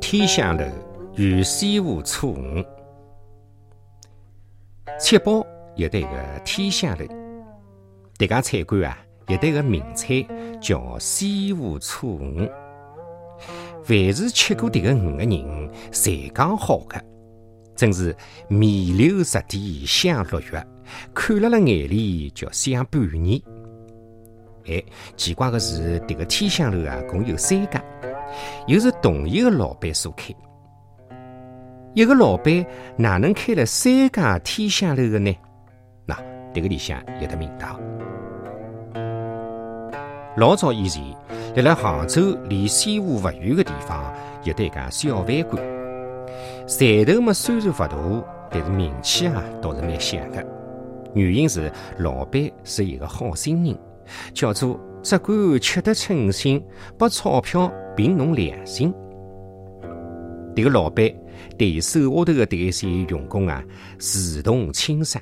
[0.00, 0.64] 天香楼
[1.14, 2.64] 与西湖初五，
[4.98, 5.46] 七宝
[5.76, 6.08] 也得个
[6.44, 7.04] 天香楼，
[8.18, 8.98] 迭家菜馆啊
[9.28, 10.26] 有对个名菜
[10.60, 12.48] 叫西湖初五。
[13.84, 17.04] 凡是吃过迭个鱼的人，侪讲好的，
[17.74, 18.14] 真是
[18.48, 20.66] 面流十地香六月，
[21.12, 23.40] 看了了眼里叫想半年。
[24.68, 24.80] 哎，
[25.16, 27.82] 奇怪的是，迭个天香楼啊，共有三家。
[28.68, 30.32] 又是同一个老板所开，
[31.94, 32.64] 一个老板
[32.96, 35.36] 哪能开了三家天香楼的呢？
[36.06, 36.16] 那
[36.54, 37.80] 这个里向有的名堂。
[40.36, 41.02] 老早以前，
[41.56, 44.12] 辣辣杭州离西湖勿远的地方，
[44.44, 45.62] 有得一家小饭馆。
[46.66, 47.88] 赚头嘛虽然勿大，
[48.50, 50.44] 但是名气啊倒是蛮响的。
[51.14, 53.76] 原因是老板是一个好心人，
[54.32, 56.64] 叫做只管吃得称心，
[56.98, 57.70] 把钞票。
[57.94, 58.90] 凭侬良心，
[60.56, 61.06] 这个老板
[61.58, 63.62] 对手下头的这些员工啊，
[63.98, 65.20] 视同亲生。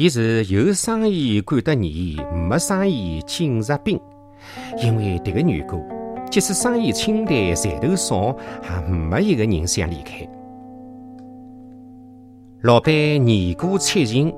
[0.00, 4.00] 伊是有生意管得严，没生意紧日兵。
[4.82, 5.84] 因为这个缘故，
[6.30, 10.26] 即使生意清淡，财头少，也没一个人想离开。
[12.62, 14.32] 老板年过七旬，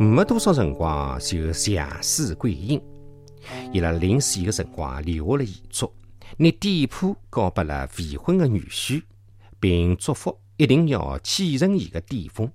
[0.00, 2.80] 没多少辰光就强势归隐。
[3.74, 5.92] 伊拉临死的辰光留下了遗嘱。
[6.38, 9.02] 拿店铺交拨了未婚的女婿，
[9.60, 12.50] 并嘱咐一定要继承伊的店风。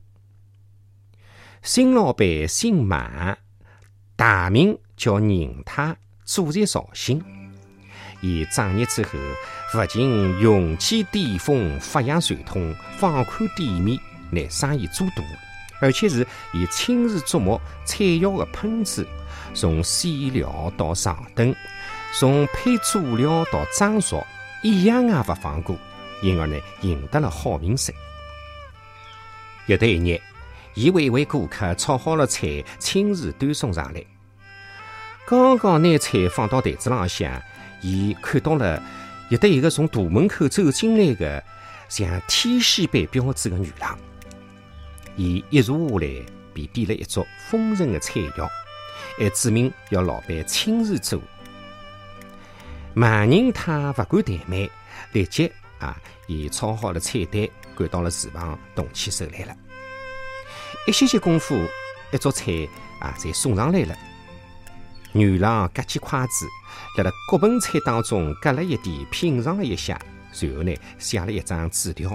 [1.64, 3.38] 新老板姓马，
[4.16, 5.96] 大名叫宁太，
[6.26, 7.24] 祖籍绍兴。
[8.20, 9.12] 伊创业之后，
[9.72, 14.00] 不仅用起巅峰，发扬传统，放宽店面，
[14.32, 15.24] 拿生意做大，
[15.80, 19.06] 而且是以亲自琢磨菜肴的烹制，
[19.54, 21.54] 从馅料到上等。
[22.18, 24.26] 从配佐料到装熟，
[24.64, 25.78] 一样也不放过，
[26.24, 27.94] 因而呢，赢得了好名声。
[29.68, 30.20] 有的一日，
[30.74, 34.04] 伊为一位顾客炒好了菜，亲自端送上来。
[35.28, 37.42] 刚刚拿菜放到台子浪向，
[37.82, 38.82] 伊看到了
[39.30, 41.44] 有的一个从大门口走进来的
[41.90, 43.98] 像天仙般标致的女郎。
[45.18, 48.48] 伊一坐下来，便点了一桌丰盛的菜肴，
[49.18, 51.22] 还指明要老板亲自做。
[52.96, 54.70] 盲人他不敢怠慢，
[55.12, 59.56] 立即啊，伊炒好了菜单赶到了厨房，动起手来了。
[60.88, 61.68] 一些些功夫，
[62.12, 62.68] 一桌菜
[63.00, 63.96] 啊，侪送上来了。
[65.14, 66.48] 女郎夹起筷子，
[66.98, 70.00] 辣辣各盆菜当中夹了一点，品尝了一下，
[70.32, 72.10] 随后呢，写了一张纸条，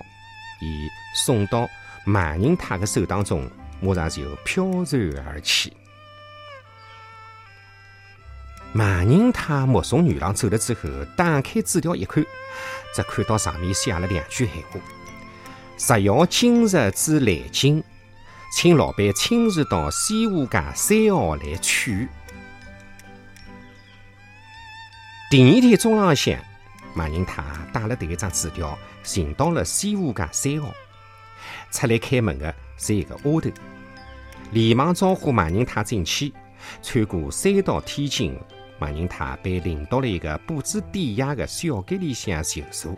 [0.60, 1.68] 以送到
[2.04, 3.48] 马宁他的手当中，
[3.80, 5.72] 马上就飘然而去。
[8.72, 12.24] 马宁他目送女郎走了之后，打开纸条一看，
[12.94, 14.80] 只看到上面写了两句闲话
[15.78, 17.82] ：“十要今日之来京，
[18.52, 22.08] 请老板亲自到西湖街三号来取。”
[25.30, 26.38] 第二天中浪向，
[26.94, 27.42] 马仁泰
[27.72, 30.72] 带了这一张纸条，寻到了西湖街三号。
[31.70, 33.50] 出来开门的是一个丫头，
[34.52, 36.32] 连忙招呼马仁泰进去，
[36.80, 38.38] 穿过三道天井。
[38.78, 42.96] 马仁泰被领到了一个布置典雅的小间里向就坐。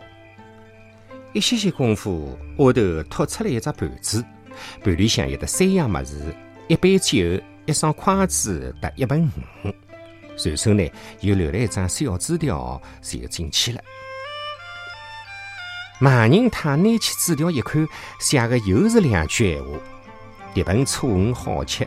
[1.33, 4.23] 一些些功夫，丫头拖出了一只盘子，
[4.83, 6.35] 盘里向有的三样物事：
[6.67, 7.17] 一杯酒、
[7.65, 9.31] 一双筷子和一盆
[9.63, 9.73] 鱼。
[10.37, 10.89] 随手呢，
[11.21, 13.81] 又留了一张小纸条，就进去了。
[15.99, 17.85] 马宁太拿起纸条一看，
[18.21, 19.69] 写的又是两句闲话
[20.55, 21.85] ：“一盆醋鱼好吃，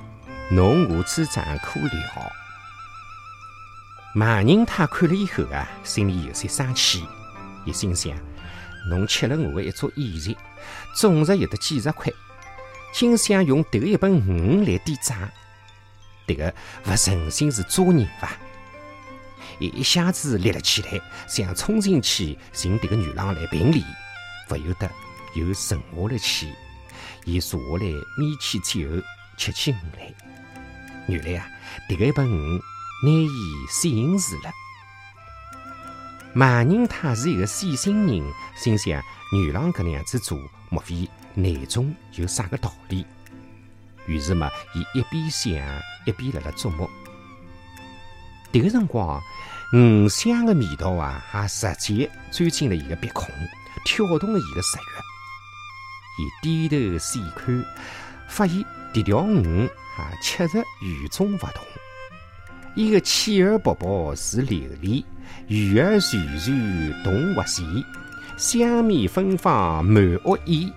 [0.50, 1.88] 侬我之战可了。”
[4.14, 7.02] 马宁他看了以后啊，心里有些生气。
[7.64, 8.14] 伊心想：
[8.90, 10.36] 侬吃了我的一桌宴席，
[10.94, 12.12] 总值有的几十块，
[12.92, 15.16] 竟想用这一本鱼来抵账，
[16.26, 16.54] 这个
[16.84, 18.36] 不诚心是做人吧？
[19.58, 23.84] 伊一下子立了起来，想冲进去寻这个女郎来评理，
[24.48, 24.90] 不由得
[25.34, 26.52] 又沉下了去。
[27.24, 28.88] 伊坐下来，眯起酒，
[29.36, 30.14] 吃起鱼来。
[31.08, 31.48] 原来啊，
[31.88, 32.60] 这个一本鱼。
[33.04, 34.52] 拿伊吸引住了。
[36.32, 39.02] 马宁他是一个细心人，心想
[39.32, 40.38] 女郎搿能样子做，
[40.70, 43.06] 莫非内中有啥个道理？
[44.06, 45.52] 于是嘛，伊一边想，
[46.04, 46.90] 一边辣辣琢磨。
[48.52, 49.22] 迭个辰光，
[49.72, 53.26] 五香的味道啊，还直接钻进了伊个鼻孔，
[53.84, 54.92] 挑动了伊个食欲。
[56.22, 57.64] 伊低头细看，
[58.28, 58.62] 发现
[58.92, 61.64] 迭条鱼还确实与众不同。
[62.74, 65.04] 伊个气儿勃勃似琉璃，
[65.46, 67.84] 鱼儿潺潺动滑溪，
[68.36, 70.70] 香蜜芬芳满屋檐，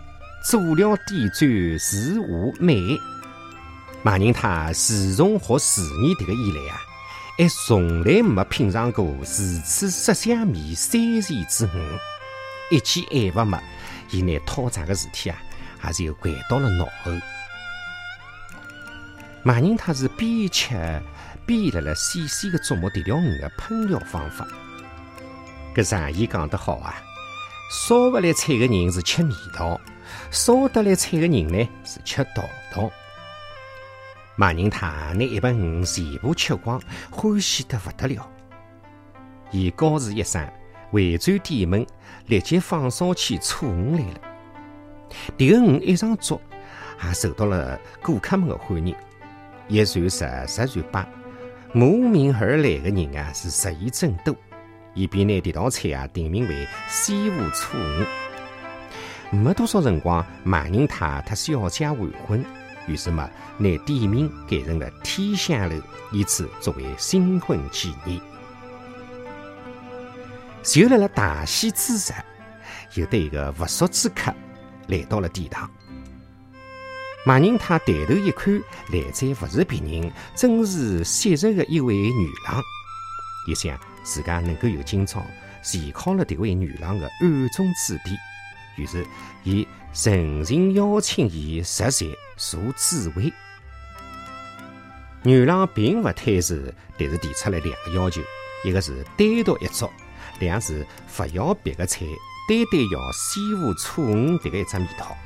[0.48, 3.00] 佐料点缀似画美。
[4.04, 6.80] 马宁他自从学厨艺迭个以来啊，
[7.40, 13.58] 还从来没品尝过如此色香味三全之鱼，一记爱勿没，
[14.12, 15.38] 伊拿讨债个事体啊，
[15.80, 17.12] 还是又回到了脑后。
[19.42, 20.76] 马宁他是边吃
[21.48, 24.48] 边辣辣细细个琢磨迭条鱼个烹调方法。
[25.76, 27.02] 搿常言讲得好啊，
[27.72, 29.82] 烧勿来菜个人是吃味道，
[30.32, 32.92] 烧得来菜个人呢是吃道道。
[34.36, 38.30] 马人他拿一盆鱼全部吃光，欢喜得不得了。
[39.52, 40.46] 伊高诉一声，
[40.92, 41.88] 回转店门，
[42.26, 44.20] 立即放烧起醋鱼来了。
[45.38, 46.42] 迭个鱼一上桌，
[47.02, 48.94] 也受到了顾客们的欢迎。
[49.70, 51.08] 一传十，十传百，
[51.72, 54.36] 慕名而来的人啊是日益增多。
[54.94, 58.06] 伊便拿迭道菜啊定名为西湖醋鱼。
[59.36, 62.44] 没多少辰光，马人他特小姐完婚。
[62.88, 65.76] 于是嘛，拿店名改成了天香楼，
[66.12, 68.20] 以此作为新婚纪念。
[70.64, 72.14] 就辣辣大喜之日，
[73.00, 74.34] 有得一个不速之客
[74.88, 75.70] 来到了殿堂。
[77.26, 78.54] 马人他抬头一看，
[78.92, 82.62] 来者不是别人，正是昔日的一位女郎。
[83.48, 85.26] 一想自家能够有今朝，
[85.64, 88.16] 全靠了这位女郎的暗中指点。
[88.76, 89.06] 于是，
[89.44, 93.32] 伊诚心邀请伊食席坐滋味。
[95.24, 98.22] 女郎并不推辞，但是提出了两个要求：
[98.64, 99.92] 一个是单独一桌，
[100.40, 100.86] 两是
[101.16, 102.06] 不要别的菜，
[102.48, 105.18] 单单要西湖醋鱼迭个一只味道。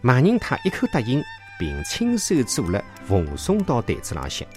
[0.00, 1.22] 马人他一口答应，
[1.58, 4.48] 并亲手做了，奉送到台子浪向。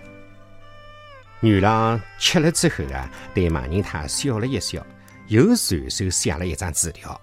[1.42, 4.84] 女郎吃了之后啊，对马人他笑了一笑，
[5.28, 7.22] 又随手写了一张纸条。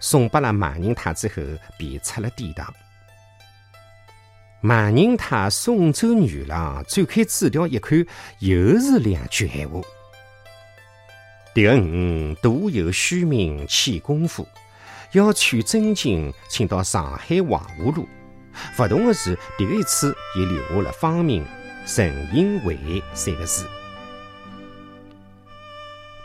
[0.00, 1.34] 送拨了马人太之后，
[1.78, 2.74] 便出了殿堂。
[4.62, 8.04] 马人太送走女郎，展开纸条一看，
[8.40, 9.80] 又是两句闲话
[11.54, 14.46] ：“迭个鱼独有虚名，欠功夫。
[15.12, 18.06] 要取真经，请到上海黄河路。
[18.76, 21.44] 不同的是，迭个一次也留下了芳名
[21.86, 23.66] ‘陈英伟’三个字。”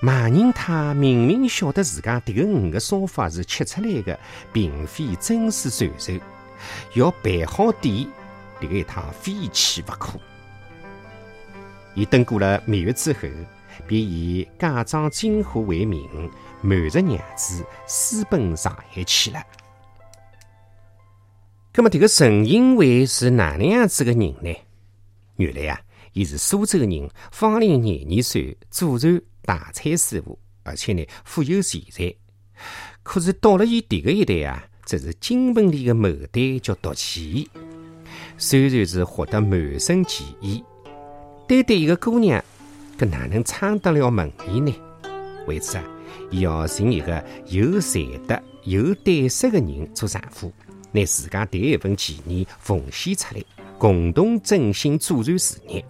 [0.06, 4.20] 马人他明明晓得自家迭个鱼的烧法是吃出来的，
[4.54, 6.14] 并非真丝传授，
[6.94, 8.08] 要办好店，
[8.62, 10.20] 迭个一趟非去不可。
[11.96, 13.22] 伊等过了蜜月之后，
[13.88, 16.08] 便以假装金货为名，
[16.62, 19.42] 瞒着娘子私奔上海去了。
[21.74, 24.56] 那么，迭个陈英伟是哪能样子的人呢？
[25.38, 25.82] 原来啊，
[26.14, 29.20] 伊是苏州人，芳龄廿二岁，祖传。
[29.46, 32.14] 大菜师傅，而且呢富有钱财。
[33.04, 37.50] 可是到了伊迭个一代啊，则是金盆里的牡丹叫毒气。
[38.38, 40.64] 虽然是获得满身奇异，
[41.48, 42.44] 单单一个姑娘，
[42.98, 44.76] 搿哪能撑得了门面呢？
[45.48, 45.84] 为此啊，
[46.32, 50.52] 伊要寻一个有才德、有胆识的人做丈夫，
[50.92, 53.44] 拿自家第一份奇言奉献出来，
[53.78, 55.86] 共同振兴祖传事业。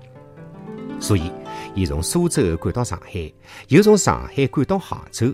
[1.00, 1.32] 所以。
[1.76, 3.32] 伊从苏州赶到上海，
[3.68, 5.34] 又从上海赶到杭州。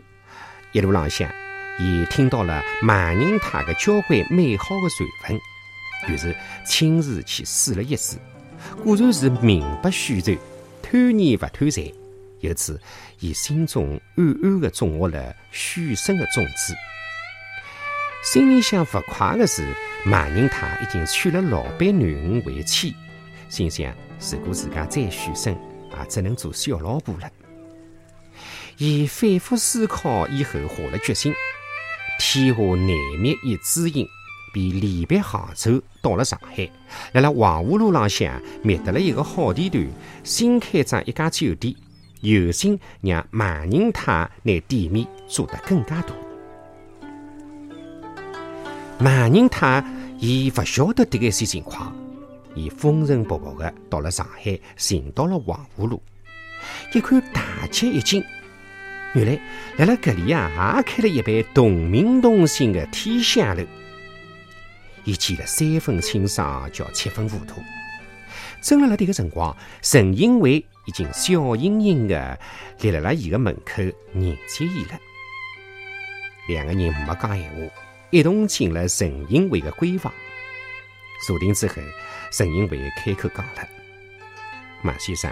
[0.72, 1.32] 一路浪向，
[1.80, 8.18] 伊听到了马人他的交关美好的传闻，于是亲自去试了一试，
[8.84, 10.36] 果然是名不虚传，
[10.82, 11.92] 贪念不贪财。
[12.40, 12.82] 由此，
[13.20, 16.74] 伊心中暗暗的种下了许生的种子。
[18.24, 19.64] 心里想不快的是，
[20.04, 22.96] 马人他已经娶了老板囡恩为妻，
[23.48, 23.94] 心想
[24.32, 25.56] 如果自家再许生。
[26.00, 27.30] 也只能做小老婆了。
[28.78, 31.34] 伊反复思考以后，下了决心：
[32.20, 32.88] 天下难
[33.20, 34.08] 觅一知音，
[34.54, 36.70] 便离别杭州，到了上海，
[37.14, 39.88] 辣辣黄河路浪向觅得了一个好地段，
[40.24, 41.76] 新开张一家酒店，
[42.22, 46.14] 有心让马人太拿店面做得更加大。
[48.98, 49.84] 马人太
[50.20, 51.96] 伊不晓得迭个些情况。
[52.56, 56.02] 伊风尘仆仆地到了上海，寻到了黄河路，
[56.94, 58.24] 一看大吃一惊。
[59.14, 59.40] 原来
[59.78, 63.64] 辣辣搿里啊，也开了一般同名同姓的天香楼。
[65.04, 67.62] 伊见了三分清爽，叫七分糊涂。
[68.62, 72.40] 正辣辣迭个辰光，陈英伟已经笑盈盈地
[72.80, 73.82] 立辣辣伊个门口
[74.14, 75.00] 迎接伊了。
[76.48, 77.74] 两个人没讲闲话，
[78.12, 80.14] 一同进了陈银伟的闺房。
[81.28, 81.76] 坐定之后，
[82.32, 83.68] 陈银伟开口讲了
[84.82, 85.30] ：“马先生，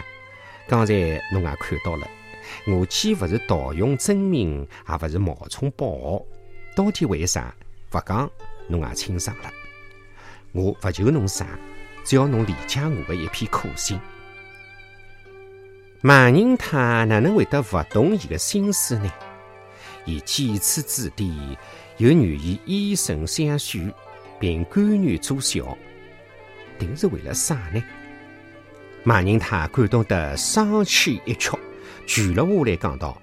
[0.68, 0.94] 刚才
[1.32, 2.06] 侬也看到了，
[2.68, 6.25] 我既不是盗用真名，也不是冒充宝号，
[6.75, 7.56] 到底为啥？
[7.89, 8.29] 不讲，
[8.68, 9.50] 侬也清爽了。
[10.51, 11.58] 我不求侬啥，
[12.03, 13.98] 只要侬理解我的一片苦心。”
[16.01, 19.10] 马宁他哪能会得不懂伊的心思呢？
[20.03, 21.58] 伊几次之地，
[21.98, 23.89] 又愿意以身相许，
[24.38, 25.77] 并甘愿做小，
[26.79, 27.83] 定是为了啥呢？
[29.03, 31.51] 马宁他感动得双气一曲，
[32.07, 33.21] 跪了下来讲道：“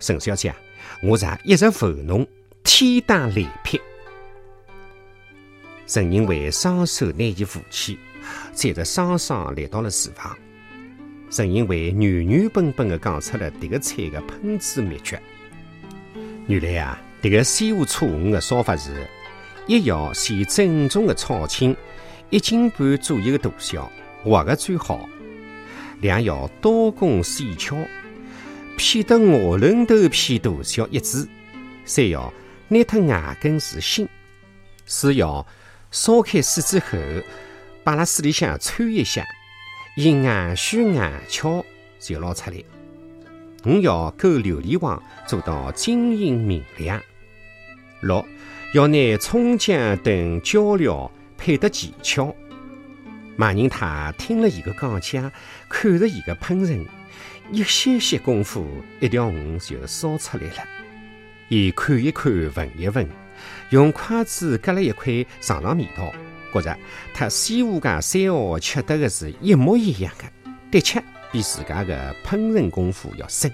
[0.00, 0.54] 沈小姐，
[1.02, 2.26] 我才一直服侬，
[2.64, 3.78] 天打雷劈。”
[5.86, 7.98] 陈银伟双手拿伊扶起，
[8.52, 10.36] 再着双双来到了厨房。
[11.30, 15.20] 陈银伟原原本本的讲出了迭个菜的烹制秘诀。
[16.48, 19.06] 原来啊，这个西湖醋鱼的烧法是：
[19.66, 21.76] 一要先正宗的炒青
[22.30, 23.90] 一斤半左右的大小，
[24.24, 25.08] 活的最好；
[26.00, 27.76] 两要刀工细巧，
[28.76, 31.26] 劈得鹅卵头皮大小一致；
[31.84, 32.32] 三要
[32.68, 34.06] 拿脱牙根是新；
[34.86, 35.46] 四要
[35.92, 36.98] 烧开水之后，
[37.84, 39.24] 摆辣水里向汆一下，
[39.96, 41.64] 以外虚外巧
[42.00, 42.56] 就捞出来。
[43.64, 47.00] 五要勾琉璃黄做到晶莹明亮。
[48.00, 48.24] 六
[48.74, 51.10] 要拿葱姜等调料
[51.46, 52.34] 配得技巧。
[53.36, 55.30] 马宁他听了伊个讲解，
[55.68, 56.84] 看着伊个烹饪，
[57.52, 58.66] 一歇歇功夫，
[58.98, 60.64] 一条鱼就烧出来了。
[61.48, 63.08] 伊看一看，闻一闻，
[63.70, 66.12] 用筷子夹了一块尝尝味道，
[66.52, 66.76] 觉着
[67.14, 70.24] 他西湖界三号吃得的是一模一样的，
[70.72, 71.00] 的确。
[71.30, 73.52] 比自家的烹饪功夫要深。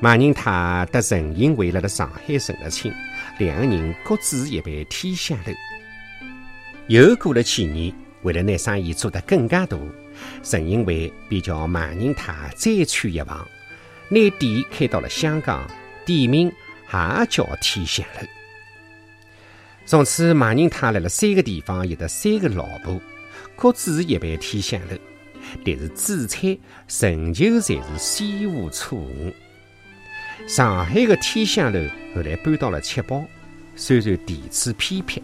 [0.00, 2.92] 马宁他和陈银伟了了上海成了亲，
[3.38, 5.52] 两个人各自一盘天香楼。
[6.86, 9.76] 又过了几年，为了拿生意做得更加大，
[10.42, 13.46] 陈银伟便叫马宁他再穿一房，
[14.08, 15.68] 拿店开到了香港，
[16.04, 18.26] 店名也叫天香楼。
[19.86, 23.00] 从此，马宁他来了三个地方有得三个老婆，
[23.56, 24.96] 各自一盘天香楼。
[25.64, 26.58] 但是主菜
[27.00, 29.34] 仍旧侪是西湖醋鱼。
[30.46, 31.80] 上海的天香楼
[32.14, 33.24] 后来搬到了七宝，
[33.74, 35.22] 虽然地处偏僻，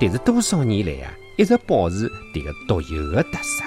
[0.00, 3.64] 但是多少年来啊，一直保持迭个独有的特色。